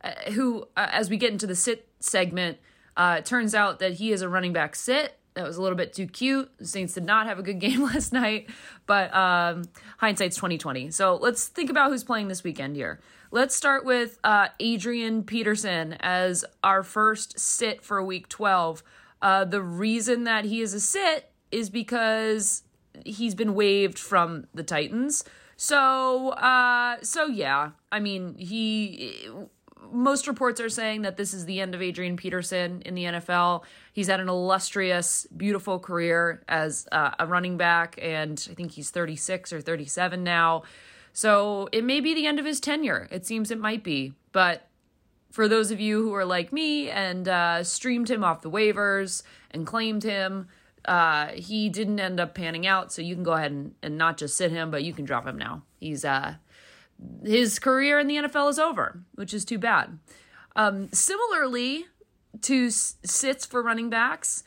uh, 0.04 0.12
who, 0.32 0.64
uh, 0.78 0.88
as 0.92 1.10
we 1.10 1.18
get 1.18 1.32
into 1.32 1.46
the 1.46 1.56
sit 1.56 1.90
segment, 2.00 2.58
uh, 2.96 3.22
turns 3.22 3.54
out 3.54 3.80
that 3.80 3.94
he 3.94 4.12
is 4.12 4.22
a 4.22 4.30
running 4.30 4.54
back 4.54 4.76
sit. 4.76 5.19
That 5.40 5.48
was 5.48 5.56
a 5.56 5.62
little 5.62 5.78
bit 5.78 5.94
too 5.94 6.06
cute. 6.06 6.52
Saints 6.62 6.96
did 6.96 7.06
not 7.06 7.26
have 7.26 7.40
a 7.40 7.42
good 7.42 7.60
game 7.62 7.82
last 7.82 8.12
night, 8.12 8.50
but 8.86 9.14
um, 9.16 9.64
hindsight's 9.98 10.36
twenty 10.36 10.58
twenty. 10.58 10.92
So 10.92 11.16
let's 11.16 11.48
think 11.48 11.70
about 11.70 11.92
who's 11.92 12.04
playing 12.04 12.28
this 12.28 12.44
weekend 12.44 12.76
here. 12.76 13.00
Let's 13.32 13.56
start 13.56 13.86
with 13.86 14.20
uh, 14.24 14.50
Adrian 14.60 15.24
Peterson 15.24 15.94
as 16.02 16.44
our 16.62 16.84
first 16.84 17.40
sit 17.40 17.84
for 17.84 18.04
week 18.04 18.28
12. 18.28 18.84
Uh, 19.22 19.46
the 19.46 19.62
reason 19.62 20.24
that 20.24 20.46
he 20.46 20.62
is 20.62 20.74
a 20.74 20.80
sit 20.80 21.32
is 21.52 21.70
because 21.70 22.64
he's 23.06 23.36
been 23.36 23.54
waived 23.54 24.00
from 24.00 24.48
the 24.54 24.64
Titans. 24.64 25.24
So, 25.58 26.30
uh, 26.30 26.98
so 27.04 27.28
yeah, 27.28 27.72
I 27.92 28.00
mean, 28.00 28.36
he 28.36 29.16
most 29.92 30.28
reports 30.28 30.62
are 30.62 30.70
saying 30.70 31.04
that 31.04 31.18
this 31.18 31.34
is 31.34 31.46
the 31.46 31.60
end 31.60 31.74
of 31.74 31.82
Adrian 31.82 32.18
Peterson 32.18 32.82
in 32.86 32.96
the 32.96 33.06
NFL. 33.06 33.64
He's 33.94 34.08
had 34.08 34.20
an 34.20 34.30
illustrious, 34.30 35.28
beautiful 35.36 35.80
career 35.80 36.44
as 36.48 36.88
uh, 36.92 37.12
a 37.20 37.26
running 37.26 37.58
back, 37.58 37.98
and 38.02 38.46
I 38.50 38.54
think 38.54 38.72
he's 38.72 38.90
36 38.92 39.54
or 39.54 39.62
37 39.62 40.24
now. 40.24 40.64
So 41.14 41.70
it 41.72 41.84
may 41.84 42.00
be 42.00 42.14
the 42.14 42.28
end 42.28 42.40
of 42.40 42.46
his 42.46 42.60
tenure. 42.60 43.08
It 43.12 43.26
seems 43.26 43.52
it 43.52 43.60
might 43.60 43.84
be. 43.84 44.14
But 44.32 44.68
for 45.32 45.48
those 45.48 45.72
of 45.72 45.80
you 45.80 46.02
who 46.04 46.14
are 46.14 46.26
like 46.26 46.52
me 46.54 46.90
and 46.90 47.28
uh, 47.28 47.64
streamed 47.64 48.10
him 48.10 48.24
off 48.24 48.42
the 48.42 48.50
waivers 48.50 49.24
and 49.52 49.66
claimed 49.66 50.04
him, 50.04 50.48
uh, 50.86 51.28
he 51.28 51.70
didn't 51.70 52.00
end 52.00 52.20
up 52.20 52.36
panning 52.36 52.66
out. 52.66 52.92
So 52.92 53.02
you 53.02 53.16
can 53.16 53.24
go 53.24 53.34
ahead 53.34 53.52
and, 53.52 53.76
and 53.82 53.98
not 53.98 54.18
just 54.18 54.38
sit 54.38 54.52
him, 54.52 54.72
but 54.72 54.84
you 54.84 54.94
can 54.94 55.06
drop 55.06 55.28
him 55.28 55.38
now. 55.38 55.64
He's 55.80 56.06
uh, 56.06 56.36
his 57.24 57.60
career 57.60 58.00
in 58.00 58.08
the 58.08 58.16
NFL 58.16 58.50
is 58.50 58.60
over, 58.60 59.02
which 59.16 59.34
is 59.34 59.46
too 59.46 59.58
bad. 59.58 60.00
Um, 60.56 60.90
similarly 60.92 61.86
to 62.42 62.70
sits 62.70 63.46
for 63.46 63.62
running 63.62 63.90
backs, 63.90 64.44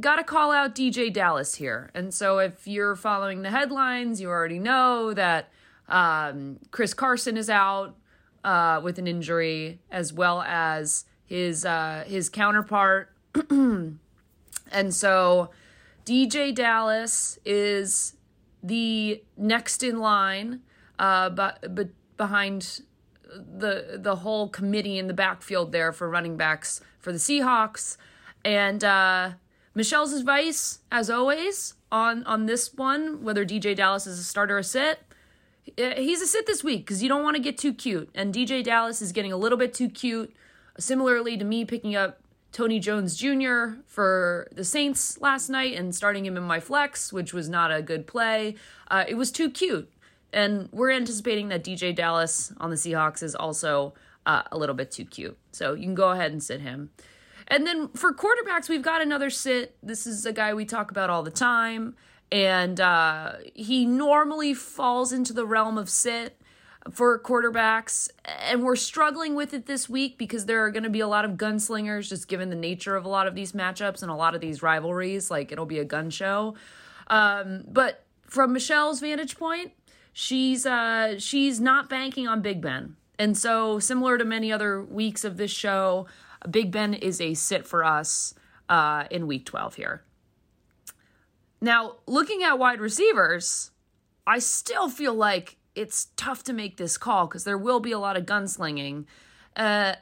got 0.00 0.16
to 0.16 0.24
call 0.24 0.52
out 0.52 0.74
DeeJay 0.74 1.12
Dallas 1.12 1.54
here. 1.56 1.90
And 1.94 2.12
so 2.12 2.38
if 2.38 2.66
you're 2.66 2.96
following 2.96 3.42
the 3.42 3.50
headlines, 3.50 4.20
you 4.20 4.28
already 4.28 4.58
know 4.58 5.14
that 5.14 5.50
um, 5.88 6.58
Chris 6.70 6.94
Carson 6.94 7.36
is 7.36 7.50
out 7.50 7.96
uh, 8.44 8.80
with 8.82 8.98
an 8.98 9.06
injury, 9.06 9.80
as 9.90 10.12
well 10.12 10.42
as 10.42 11.04
his 11.24 11.64
uh, 11.64 12.04
his 12.06 12.28
counterpart. 12.28 13.12
and 13.50 13.98
so 14.90 15.50
DeeJay 16.04 16.54
Dallas 16.54 17.38
is 17.44 18.14
the 18.62 19.22
next 19.36 19.82
in 19.82 19.98
line 19.98 20.60
uh, 21.00 21.30
but, 21.30 21.74
but 21.74 21.88
behind 22.16 22.82
the 23.32 23.98
the 23.98 24.16
whole 24.16 24.48
committee 24.48 24.98
in 24.98 25.06
the 25.06 25.14
backfield 25.14 25.72
there 25.72 25.92
for 25.92 26.08
running 26.08 26.36
backs 26.36 26.80
for 26.98 27.12
the 27.12 27.18
Seahawks. 27.18 27.96
And 28.44 28.82
uh, 28.82 29.32
Michelle's 29.74 30.12
advice, 30.12 30.80
as 30.90 31.10
always, 31.10 31.74
on 31.90 32.24
on 32.24 32.46
this 32.46 32.74
one, 32.74 33.22
whether 33.22 33.44
DeeJay 33.44 33.76
Dallas 33.76 34.06
is 34.06 34.18
a 34.18 34.24
starter 34.24 34.56
or 34.56 34.58
a 34.58 34.64
sit, 34.64 35.00
he's 35.76 36.20
a 36.20 36.26
sit 36.26 36.46
this 36.46 36.64
week 36.64 36.80
because 36.86 37.02
you 37.02 37.08
don't 37.08 37.22
want 37.22 37.36
to 37.36 37.42
get 37.42 37.58
too 37.58 37.72
cute. 37.72 38.10
And 38.14 38.34
DeeJay 38.34 38.64
Dallas 38.64 39.00
is 39.02 39.12
getting 39.12 39.32
a 39.32 39.36
little 39.36 39.58
bit 39.58 39.74
too 39.74 39.88
cute. 39.88 40.34
Similarly 40.78 41.36
to 41.36 41.44
me 41.44 41.64
picking 41.64 41.94
up 41.94 42.20
Tony 42.52 42.80
Jones 42.80 43.16
Jr. 43.16 43.80
for 43.86 44.48
the 44.52 44.64
Saints 44.64 45.20
last 45.20 45.48
night 45.48 45.74
and 45.74 45.94
starting 45.94 46.24
him 46.24 46.36
in 46.36 46.42
my 46.42 46.58
flex, 46.58 47.12
which 47.12 47.34
was 47.34 47.48
not 47.48 47.70
a 47.70 47.82
good 47.82 48.06
play. 48.06 48.56
Uh, 48.90 49.04
it 49.06 49.14
was 49.14 49.30
too 49.30 49.50
cute. 49.50 49.90
And 50.32 50.68
we're 50.72 50.90
anticipating 50.90 51.48
that 51.48 51.64
DeeJay 51.64 51.94
Dallas 51.94 52.52
on 52.58 52.70
the 52.70 52.76
Seahawks 52.76 53.22
is 53.22 53.34
also 53.34 53.94
uh, 54.26 54.42
a 54.52 54.58
little 54.58 54.74
bit 54.74 54.90
too 54.90 55.04
cute. 55.04 55.36
So 55.52 55.74
you 55.74 55.84
can 55.84 55.94
go 55.94 56.10
ahead 56.10 56.32
and 56.32 56.42
sit 56.42 56.60
him. 56.60 56.90
And 57.48 57.66
then 57.66 57.88
for 57.88 58.14
quarterbacks, 58.14 58.68
we've 58.68 58.82
got 58.82 59.02
another 59.02 59.28
sit. 59.28 59.76
This 59.82 60.06
is 60.06 60.24
a 60.24 60.32
guy 60.32 60.54
we 60.54 60.64
talk 60.64 60.90
about 60.90 61.10
all 61.10 61.22
the 61.22 61.32
time. 61.32 61.96
And 62.30 62.80
uh, 62.80 63.34
he 63.54 63.84
normally 63.84 64.54
falls 64.54 65.12
into 65.12 65.32
the 65.32 65.44
realm 65.44 65.76
of 65.76 65.90
sit 65.90 66.40
for 66.92 67.18
quarterbacks. 67.18 68.08
And 68.24 68.62
we're 68.62 68.76
struggling 68.76 69.34
with 69.34 69.52
it 69.52 69.66
this 69.66 69.88
week 69.88 70.16
because 70.16 70.46
there 70.46 70.64
are 70.64 70.70
going 70.70 70.84
to 70.84 70.90
be 70.90 71.00
a 71.00 71.08
lot 71.08 71.24
of 71.24 71.32
gunslingers, 71.32 72.08
just 72.08 72.28
given 72.28 72.50
the 72.50 72.56
nature 72.56 72.94
of 72.94 73.04
a 73.04 73.08
lot 73.08 73.26
of 73.26 73.34
these 73.34 73.50
matchups 73.50 74.02
and 74.02 74.12
a 74.12 74.14
lot 74.14 74.36
of 74.36 74.40
these 74.40 74.62
rivalries. 74.62 75.28
Like 75.28 75.50
it'll 75.50 75.66
be 75.66 75.80
a 75.80 75.84
gun 75.84 76.08
show. 76.10 76.54
Um, 77.08 77.64
but 77.66 78.04
from 78.28 78.52
Michelle's 78.52 79.00
vantage 79.00 79.36
point, 79.36 79.72
she's 80.20 80.66
uh 80.66 81.18
she's 81.18 81.60
not 81.60 81.88
banking 81.88 82.28
on 82.28 82.42
Big 82.42 82.60
Ben. 82.60 82.96
And 83.18 83.36
so 83.36 83.78
similar 83.78 84.18
to 84.18 84.24
many 84.24 84.52
other 84.52 84.82
weeks 84.82 85.24
of 85.24 85.38
this 85.38 85.50
show, 85.50 86.06
Big 86.50 86.70
Ben 86.70 86.92
is 86.92 87.20
a 87.20 87.32
sit 87.32 87.66
for 87.66 87.84
us 87.84 88.34
uh 88.68 89.04
in 89.10 89.26
week 89.26 89.46
12 89.46 89.76
here. 89.76 90.02
Now, 91.62 91.96
looking 92.06 92.42
at 92.42 92.58
wide 92.58 92.80
receivers, 92.80 93.70
I 94.26 94.38
still 94.38 94.90
feel 94.90 95.14
like 95.14 95.56
it's 95.74 96.08
tough 96.16 96.44
to 96.44 96.52
make 96.52 96.76
this 96.76 96.98
call 96.98 97.26
because 97.26 97.44
there 97.44 97.58
will 97.58 97.80
be 97.80 97.92
a 97.92 97.98
lot 97.98 98.16
of 98.16 98.26
gunslinging. 98.26 99.06
Uh, 99.56 99.94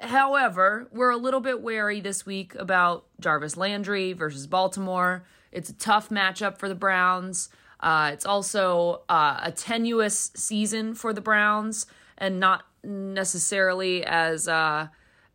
however, 0.00 0.88
we're 0.92 1.10
a 1.10 1.16
little 1.16 1.40
bit 1.40 1.60
wary 1.60 2.00
this 2.00 2.24
week 2.24 2.54
about 2.56 3.04
Jarvis 3.20 3.56
Landry 3.56 4.12
versus 4.12 4.46
Baltimore. 4.46 5.24
It's 5.50 5.70
a 5.70 5.74
tough 5.74 6.08
matchup 6.08 6.58
for 6.58 6.68
the 6.68 6.74
Browns. 6.74 7.48
Uh, 7.82 8.10
it's 8.12 8.24
also 8.24 9.02
uh, 9.08 9.40
a 9.42 9.50
tenuous 9.50 10.30
season 10.34 10.94
for 10.94 11.12
the 11.12 11.20
Browns 11.20 11.86
and 12.16 12.38
not 12.38 12.64
necessarily 12.84 14.04
as 14.04 14.46
uh, 14.46 14.86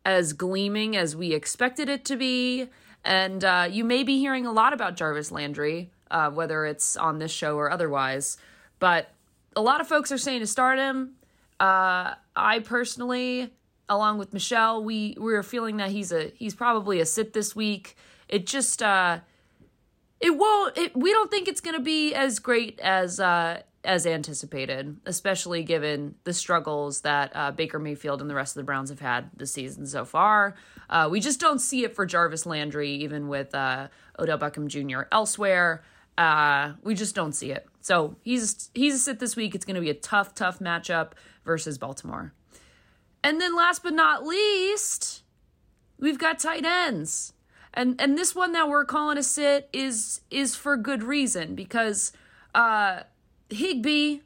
as 0.05 0.31
gleaming 0.33 0.95
as 0.95 1.15
we 1.15 1.33
expected 1.33 1.89
it 1.89 2.05
to 2.05 2.15
be. 2.15 2.69
And 3.03 3.43
uh, 3.43 3.67
you 3.69 3.83
may 3.83 4.03
be 4.03 4.19
hearing 4.19 4.45
a 4.45 4.51
lot 4.51 4.73
about 4.73 4.95
Jarvis 4.95 5.31
Landry, 5.31 5.91
uh, 6.09 6.29
whether 6.31 6.65
it's 6.65 6.95
on 6.95 7.19
this 7.19 7.31
show 7.31 7.57
or 7.57 7.69
otherwise. 7.69 8.37
But 8.79 9.09
a 9.55 9.61
lot 9.61 9.81
of 9.81 9.87
folks 9.87 10.11
are 10.11 10.17
saying 10.17 10.39
to 10.39 10.47
start 10.47 10.79
him. 10.79 11.15
Uh, 11.59 12.13
I 12.35 12.59
personally, 12.59 13.53
along 13.89 14.19
with 14.19 14.33
Michelle, 14.33 14.83
we 14.83 15.17
we 15.19 15.33
are 15.33 15.43
feeling 15.43 15.77
that 15.77 15.89
he's 15.89 16.13
a 16.13 16.31
he's 16.35 16.55
probably 16.55 17.01
a 17.01 17.05
sit 17.05 17.33
this 17.33 17.55
week. 17.55 17.97
It 18.29 18.45
just 18.45 18.81
it 20.19 20.35
won't. 20.35 20.77
It, 20.77 20.95
we 20.95 21.11
don't 21.11 21.29
think 21.29 21.47
it's 21.47 21.61
going 21.61 21.75
to 21.75 21.83
be 21.83 22.13
as 22.13 22.39
great 22.39 22.79
as 22.79 23.19
uh, 23.19 23.61
as 23.83 24.05
anticipated, 24.05 24.97
especially 25.05 25.63
given 25.63 26.15
the 26.23 26.33
struggles 26.33 27.01
that 27.01 27.31
uh, 27.35 27.51
Baker 27.51 27.79
Mayfield 27.79 28.21
and 28.21 28.29
the 28.29 28.35
rest 28.35 28.55
of 28.55 28.61
the 28.61 28.65
Browns 28.65 28.89
have 28.89 28.99
had 28.99 29.29
this 29.35 29.51
season 29.51 29.85
so 29.85 30.05
far. 30.05 30.55
Uh, 30.89 31.07
we 31.09 31.19
just 31.19 31.39
don't 31.39 31.59
see 31.59 31.83
it 31.83 31.95
for 31.95 32.05
Jarvis 32.05 32.45
Landry, 32.45 32.91
even 32.91 33.27
with 33.27 33.53
uh, 33.53 33.87
Odell 34.19 34.39
Beckham 34.39 34.67
Jr. 34.67 35.07
elsewhere. 35.11 35.83
Uh, 36.17 36.73
we 36.83 36.95
just 36.95 37.13
don't 37.13 37.33
see 37.33 37.51
it. 37.51 37.67
So 37.81 38.15
he's 38.23 38.71
he's 38.73 38.95
a 38.95 38.99
sit 38.99 39.19
this 39.19 39.35
week. 39.35 39.53
It's 39.53 39.65
going 39.65 39.75
to 39.75 39.81
be 39.81 39.89
a 39.89 39.95
tough, 39.95 40.33
tough 40.33 40.59
matchup 40.59 41.11
versus 41.45 41.77
Baltimore. 41.77 42.33
And 43.23 43.39
then 43.39 43.55
last 43.55 43.83
but 43.83 43.93
not 43.93 44.25
least, 44.25 45.23
we've 45.99 46.17
got 46.17 46.39
tight 46.39 46.65
ends 46.65 47.33
and 47.77 48.01
and 48.01 48.17
this 48.17 48.35
one 48.35 48.51
that 48.51 48.67
we're 48.67 48.83
calling 48.83 49.17
a 49.17 49.23
sit 49.23 49.69
is 49.71 50.21
is 50.29 50.55
for 50.55 50.75
good 50.75 51.03
reason 51.03 51.55
because 51.55 52.11
uh 52.53 53.01
Higbee 53.49 54.19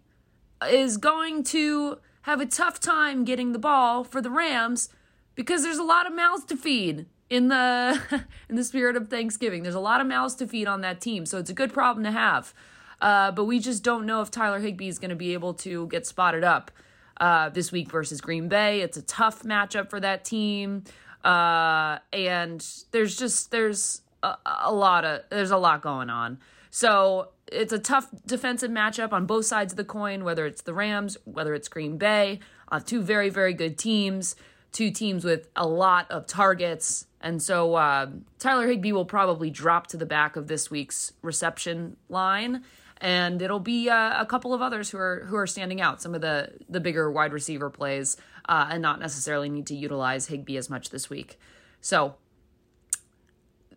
is 0.67 0.98
going 0.98 1.43
to 1.46 2.00
have 2.24 2.39
a 2.39 2.46
tough 2.46 2.79
time 2.79 3.25
getting 3.25 3.51
the 3.51 3.60
ball 3.60 4.03
for 4.03 4.22
the 4.22 4.29
Rams 4.29 4.89
because 5.36 5.63
there's 5.63 5.77
a 5.77 5.84
lot 5.84 6.08
of 6.08 6.13
mouths 6.13 6.46
to 6.46 6.55
feed 6.55 7.05
in 7.29 7.50
the 7.50 8.01
in 8.50 8.55
the 8.55 8.63
spirit 8.63 8.96
of 8.96 9.10
Thanksgiving. 9.10 9.63
There's 9.63 9.75
a 9.75 9.79
lot 9.79 10.01
of 10.01 10.08
mouths 10.08 10.36
to 10.36 10.48
feed 10.48 10.67
on 10.67 10.81
that 10.81 11.01
team, 11.01 11.25
so 11.25 11.38
it's 11.38 11.50
a 11.50 11.53
good 11.53 11.74
problem 11.74 12.03
to 12.05 12.12
have. 12.12 12.53
Uh, 13.01 13.31
but 13.31 13.46
we 13.46 13.60
just 13.60 13.84
don't 13.84 14.05
know 14.05 14.22
if 14.22 14.29
Tyler 14.29 14.60
Higbee 14.60 14.88
is 14.88 15.00
going 15.00 15.10
to 15.10 15.15
be 15.15 15.34
able 15.34 15.55
to 15.55 15.88
get 15.88 16.05
spotted 16.05 16.43
up 16.43 16.70
uh, 17.20 17.50
this 17.50 17.72
week 17.72 17.89
versus 17.89 18.22
Green 18.22 18.48
Bay. 18.48 18.81
It's 18.81 18.98
a 18.98 19.01
tough 19.01 19.41
matchup 19.41 19.89
for 19.89 20.00
that 20.00 20.24
team. 20.24 20.84
Uh, 21.24 22.00
and 22.12 22.66
there's 22.92 23.18
just 23.18 23.51
there's 23.51 24.01
a, 24.24 24.36
a 24.63 24.74
lot 24.74 25.06
of 25.06 25.22
there's 25.30 25.51
a 25.51 25.58
lot 25.58 25.82
going 25.82 26.10
on. 26.10 26.40
So 26.70 27.30
it's 27.48 27.74
a 27.74 27.80
tough 27.80 28.10
defensive 28.25 28.72
matchup 28.72 29.12
on 29.12 29.25
both 29.25 29.46
sides 29.46 29.74
of 29.74 29.78
the 29.78 29.84
coin, 29.84 30.24
whether 30.24 30.46
it's 30.46 30.62
the 30.62 30.74
Rams, 30.74 31.18
whether 31.25 31.54
it's 31.54 31.68
Green 31.68 31.98
Bay, 31.98 32.40
uh, 32.72 32.80
two 32.80 33.01
very, 33.01 33.30
very 33.30 33.54
good 33.54 33.78
teams, 33.78 34.36
two 34.72 34.90
teams 34.90 35.25
with 35.25 35.50
a 35.56 35.68
lot 35.68 36.10
of 36.10 36.25
targets. 36.28 37.08
And 37.20 37.42
so 37.42 37.75
uh, 37.75 38.10
Tyler 38.40 38.68
Higbee 38.68 38.94
will 38.94 39.06
probably 39.06 39.50
drop 39.50 39.88
to 39.88 39.98
the 39.98 40.06
back 40.06 40.38
of 40.38 40.48
this 40.48 40.72
week's 40.72 41.12
reception 41.22 41.98
line. 42.08 42.63
And 43.01 43.42
it'll 43.42 43.60
be 43.60 43.90
uh, 43.90 44.22
a 44.22 44.25
couple 44.25 44.54
of 44.54 44.62
others 44.62 44.92
who 44.92 44.98
are 44.98 45.25
who 45.25 45.36
are 45.36 45.48
standing 45.48 45.82
out. 45.82 46.01
Some 46.01 46.13
of 46.13 46.22
the 46.22 46.51
the 46.70 46.80
bigger 46.80 47.12
wide 47.12 47.34
receiver 47.34 47.70
plays 47.72 48.16
uh, 48.48 48.68
and 48.72 48.82
not 48.82 49.00
necessarily 49.00 49.50
need 49.50 49.68
to 49.68 49.76
utilize 49.76 50.28
Higbee 50.28 50.58
as 50.58 50.70
much 50.70 50.90
this 50.90 51.10
week. 51.10 51.40
So 51.82 52.16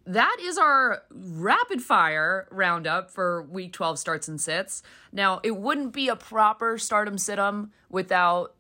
that 0.06 0.36
is 0.40 0.58
our 0.58 1.02
rapid 1.10 1.82
fire 1.82 2.46
roundup 2.50 3.10
for 3.10 3.42
week 3.42 3.72
12 3.72 3.98
starts 3.98 4.28
and 4.28 4.40
sits. 4.40 4.82
Now, 5.12 5.40
it 5.42 5.56
wouldn't 5.56 5.92
be 5.92 6.08
a 6.08 6.16
proper 6.16 6.76
start 6.78 7.08
'em 7.08 7.18
sit 7.18 7.38
'em 7.38 7.72
without 7.88 8.54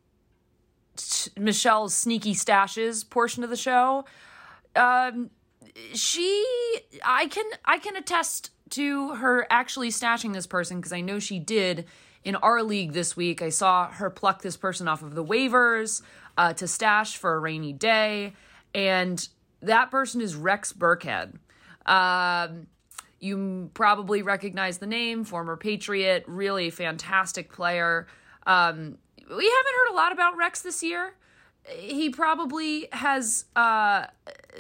Michelle's 1.38 1.94
sneaky 1.94 2.34
stashes 2.34 3.08
portion 3.08 3.44
of 3.44 3.50
the 3.50 3.56
show. 3.56 4.04
Um, 4.76 5.30
she, 5.92 6.44
I 7.04 7.26
can, 7.26 7.46
I 7.64 7.78
can 7.78 7.96
attest 7.96 8.50
to 8.70 9.14
her 9.16 9.46
actually 9.50 9.90
stashing 9.90 10.32
this 10.32 10.46
person 10.46 10.78
because 10.78 10.92
I 10.92 11.00
know 11.00 11.18
she 11.18 11.38
did 11.38 11.86
in 12.24 12.36
our 12.36 12.62
league 12.62 12.92
this 12.92 13.16
week. 13.16 13.42
I 13.42 13.50
saw 13.50 13.88
her 13.88 14.10
pluck 14.10 14.42
this 14.42 14.56
person 14.56 14.88
off 14.88 15.02
of 15.02 15.14
the 15.14 15.24
waivers 15.24 16.02
uh, 16.36 16.52
to 16.54 16.66
stash 16.66 17.16
for 17.16 17.34
a 17.34 17.38
rainy 17.38 17.72
day, 17.72 18.32
and 18.74 19.28
that 19.62 19.90
person 19.90 20.20
is 20.20 20.34
Rex 20.34 20.72
Burkhead. 20.72 21.34
Um, 21.86 22.66
you 23.20 23.70
probably 23.74 24.22
recognize 24.22 24.78
the 24.78 24.86
name, 24.86 25.24
former 25.24 25.56
Patriot, 25.56 26.24
really 26.26 26.70
fantastic 26.70 27.52
player. 27.52 28.06
Um, 28.46 28.98
we 29.18 29.26
haven't 29.26 29.74
heard 29.76 29.92
a 29.92 29.94
lot 29.94 30.12
about 30.12 30.36
Rex 30.36 30.62
this 30.62 30.82
year. 30.82 31.14
He 31.66 32.10
probably 32.10 32.88
has 32.92 33.46
uh, 33.56 34.06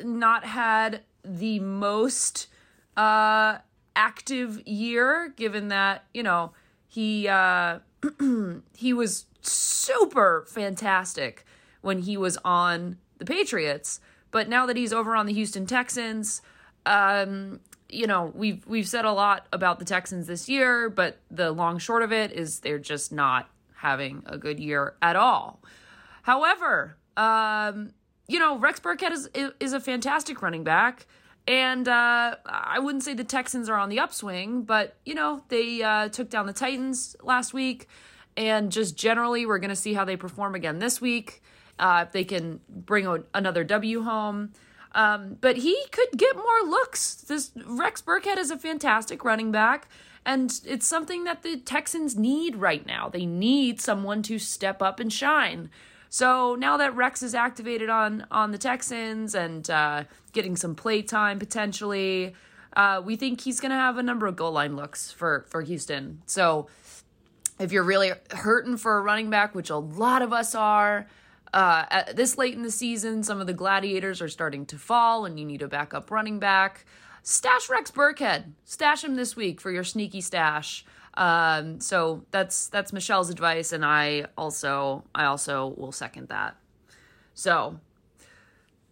not 0.02 0.44
had 0.44 1.02
the 1.22 1.60
most 1.60 2.48
uh, 2.96 3.58
active 3.94 4.66
year, 4.66 5.32
given 5.36 5.68
that 5.68 6.04
you 6.14 6.22
know 6.22 6.52
he 6.94 7.26
uh, 7.26 7.80
he 8.76 8.92
was 8.92 9.26
super 9.42 10.46
fantastic 10.48 11.44
when 11.80 12.02
he 12.02 12.16
was 12.16 12.38
on 12.44 12.98
the 13.18 13.24
Patriots, 13.24 14.00
but 14.30 14.48
now 14.48 14.64
that 14.66 14.76
he's 14.76 14.92
over 14.92 15.16
on 15.16 15.26
the 15.26 15.32
Houston 15.32 15.66
Texans, 15.66 16.40
um, 16.86 17.58
you 17.88 18.06
know 18.06 18.30
we've 18.32 18.64
we've 18.68 18.86
said 18.86 19.04
a 19.04 19.10
lot 19.10 19.48
about 19.52 19.80
the 19.80 19.84
Texans 19.84 20.28
this 20.28 20.48
year, 20.48 20.88
but 20.88 21.18
the 21.32 21.50
long 21.50 21.78
short 21.78 22.02
of 22.02 22.12
it 22.12 22.30
is 22.30 22.60
they're 22.60 22.78
just 22.78 23.10
not 23.10 23.50
having 23.74 24.22
a 24.26 24.38
good 24.38 24.60
year 24.60 24.94
at 25.02 25.16
all. 25.16 25.60
However, 26.22 26.96
um, 27.16 27.90
you 28.28 28.38
know 28.38 28.56
Rex 28.56 28.78
Burkhead 28.78 29.10
is 29.10 29.28
is 29.58 29.72
a 29.72 29.80
fantastic 29.80 30.40
running 30.42 30.62
back. 30.62 31.08
And 31.46 31.86
uh, 31.88 32.36
I 32.46 32.78
wouldn't 32.78 33.04
say 33.04 33.12
the 33.12 33.24
Texans 33.24 33.68
are 33.68 33.76
on 33.76 33.90
the 33.90 34.00
upswing, 34.00 34.62
but 34.62 34.96
you 35.04 35.14
know 35.14 35.42
they 35.48 35.82
uh, 35.82 36.08
took 36.08 36.30
down 36.30 36.46
the 36.46 36.54
Titans 36.54 37.16
last 37.22 37.52
week, 37.52 37.88
and 38.36 38.72
just 38.72 38.96
generally 38.96 39.44
we're 39.44 39.58
going 39.58 39.70
to 39.70 39.76
see 39.76 39.92
how 39.92 40.04
they 40.04 40.16
perform 40.16 40.54
again 40.54 40.78
this 40.78 41.00
week. 41.00 41.42
Uh, 41.78 42.04
if 42.06 42.12
they 42.12 42.24
can 42.24 42.60
bring 42.68 43.06
a, 43.06 43.18
another 43.34 43.64
W 43.64 44.02
home, 44.02 44.52
um, 44.92 45.36
but 45.40 45.56
he 45.56 45.76
could 45.90 46.08
get 46.16 46.36
more 46.36 46.62
looks. 46.66 47.16
This 47.16 47.50
Rex 47.66 48.00
Burkhead 48.00 48.38
is 48.38 48.50
a 48.50 48.56
fantastic 48.56 49.22
running 49.24 49.52
back, 49.52 49.88
and 50.24 50.60
it's 50.64 50.86
something 50.86 51.24
that 51.24 51.42
the 51.42 51.58
Texans 51.58 52.16
need 52.16 52.56
right 52.56 52.86
now. 52.86 53.10
They 53.10 53.26
need 53.26 53.80
someone 53.82 54.22
to 54.22 54.38
step 54.38 54.80
up 54.80 54.98
and 54.98 55.12
shine. 55.12 55.68
So 56.14 56.54
now 56.54 56.76
that 56.76 56.94
Rex 56.94 57.24
is 57.24 57.34
activated 57.34 57.90
on 57.90 58.24
on 58.30 58.52
the 58.52 58.56
Texans 58.56 59.34
and 59.34 59.68
uh, 59.68 60.04
getting 60.30 60.54
some 60.54 60.76
play 60.76 61.02
time 61.02 61.40
potentially, 61.40 62.34
uh, 62.76 63.02
we 63.04 63.16
think 63.16 63.40
he's 63.40 63.58
going 63.58 63.70
to 63.70 63.76
have 63.76 63.98
a 63.98 64.02
number 64.04 64.28
of 64.28 64.36
goal 64.36 64.52
line 64.52 64.76
looks 64.76 65.10
for 65.10 65.44
for 65.48 65.62
Houston. 65.62 66.22
So 66.26 66.68
if 67.58 67.72
you're 67.72 67.82
really 67.82 68.12
hurting 68.30 68.76
for 68.76 68.96
a 68.96 69.02
running 69.02 69.28
back, 69.28 69.56
which 69.56 69.70
a 69.70 69.76
lot 69.76 70.22
of 70.22 70.32
us 70.32 70.54
are. 70.54 71.08
Uh, 71.52 71.84
at 71.90 72.14
this 72.14 72.38
late 72.38 72.54
in 72.54 72.62
the 72.62 72.70
season, 72.70 73.24
some 73.24 73.40
of 73.40 73.48
the 73.48 73.52
gladiators 73.52 74.22
are 74.22 74.28
starting 74.28 74.64
to 74.66 74.78
fall, 74.78 75.24
and 75.24 75.40
you 75.40 75.44
need 75.44 75.62
a 75.62 75.68
backup 75.68 76.12
running 76.12 76.38
back. 76.38 76.86
Stash 77.24 77.68
Rex 77.68 77.90
Burkhead. 77.90 78.52
Stash 78.64 79.02
him 79.02 79.16
this 79.16 79.34
week 79.34 79.60
for 79.60 79.72
your 79.72 79.82
sneaky 79.82 80.20
stash. 80.20 80.84
Um, 81.16 81.80
so 81.80 82.24
that's 82.30 82.66
that's 82.68 82.92
Michelle's 82.92 83.30
advice, 83.30 83.72
and 83.72 83.84
I 83.84 84.26
also 84.36 85.04
I 85.14 85.26
also 85.26 85.74
will 85.76 85.92
second 85.92 86.28
that. 86.28 86.56
So 87.34 87.78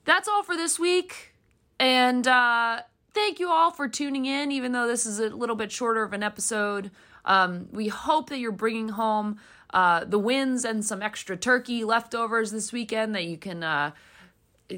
that's 0.04 0.28
all 0.28 0.42
for 0.42 0.56
this 0.56 0.78
week, 0.78 1.34
and 1.80 2.26
uh, 2.26 2.82
thank 3.12 3.40
you 3.40 3.50
all 3.50 3.70
for 3.70 3.88
tuning 3.88 4.26
in. 4.26 4.52
Even 4.52 4.72
though 4.72 4.86
this 4.86 5.04
is 5.04 5.18
a 5.18 5.30
little 5.30 5.56
bit 5.56 5.72
shorter 5.72 6.02
of 6.02 6.12
an 6.12 6.22
episode, 6.22 6.92
um, 7.24 7.68
we 7.72 7.88
hope 7.88 8.30
that 8.30 8.38
you're 8.38 8.52
bringing 8.52 8.90
home 8.90 9.38
uh, 9.70 10.04
the 10.04 10.18
wins 10.18 10.64
and 10.64 10.84
some 10.84 11.02
extra 11.02 11.36
turkey 11.36 11.82
leftovers 11.82 12.52
this 12.52 12.72
weekend 12.72 13.16
that 13.16 13.24
you 13.24 13.36
can 13.36 13.64
uh, 13.64 13.90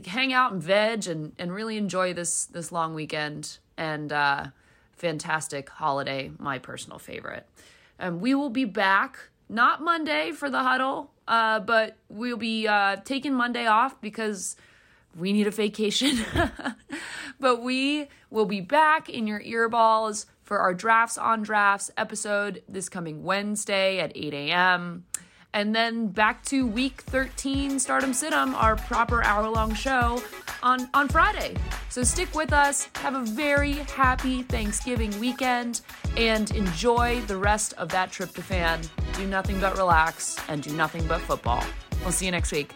hang 0.06 0.32
out 0.32 0.52
and 0.52 0.62
veg 0.62 1.06
and 1.06 1.32
and 1.38 1.52
really 1.52 1.76
enjoy 1.76 2.14
this 2.14 2.46
this 2.46 2.72
long 2.72 2.94
weekend 2.94 3.58
and. 3.76 4.12
Uh, 4.14 4.46
fantastic 4.96 5.68
holiday, 5.68 6.30
my 6.38 6.58
personal 6.58 6.98
favorite. 6.98 7.46
And 7.98 8.20
we 8.20 8.34
will 8.34 8.50
be 8.50 8.64
back, 8.64 9.18
not 9.48 9.82
Monday 9.82 10.32
for 10.32 10.50
the 10.50 10.62
huddle, 10.62 11.10
uh, 11.28 11.60
but 11.60 11.96
we'll 12.08 12.36
be 12.36 12.66
uh, 12.66 12.96
taking 13.04 13.34
Monday 13.34 13.66
off 13.66 14.00
because 14.00 14.56
we 15.16 15.32
need 15.32 15.46
a 15.46 15.50
vacation. 15.50 16.18
but 17.40 17.62
we 17.62 18.08
will 18.30 18.46
be 18.46 18.60
back 18.60 19.08
in 19.08 19.26
your 19.26 19.40
earballs 19.40 20.26
for 20.42 20.58
our 20.58 20.74
Drafts 20.74 21.16
on 21.16 21.42
Drafts 21.42 21.90
episode 21.96 22.62
this 22.68 22.88
coming 22.88 23.22
Wednesday 23.22 23.98
at 23.98 24.12
8 24.14 24.34
a.m. 24.34 25.04
And 25.54 25.74
then 25.74 26.08
back 26.08 26.44
to 26.46 26.66
week 26.66 27.02
13, 27.02 27.78
Start 27.78 28.02
'Em 28.02 28.12
Sit 28.12 28.32
'Em, 28.32 28.56
our 28.56 28.74
proper 28.74 29.22
hour 29.22 29.48
long 29.48 29.72
show 29.72 30.20
on, 30.64 30.90
on 30.92 31.08
Friday. 31.08 31.56
So 31.90 32.02
stick 32.02 32.34
with 32.34 32.52
us. 32.52 32.88
Have 32.96 33.14
a 33.14 33.20
very 33.20 33.74
happy 33.74 34.42
Thanksgiving 34.42 35.16
weekend 35.20 35.82
and 36.16 36.50
enjoy 36.50 37.20
the 37.28 37.36
rest 37.36 37.72
of 37.74 37.88
that 37.90 38.10
tryptophan. 38.10 38.88
Do 39.16 39.28
nothing 39.28 39.60
but 39.60 39.76
relax 39.78 40.36
and 40.48 40.60
do 40.60 40.72
nothing 40.72 41.06
but 41.06 41.20
football. 41.20 41.62
We'll 42.02 42.10
see 42.10 42.26
you 42.26 42.32
next 42.32 42.50
week. 42.50 42.72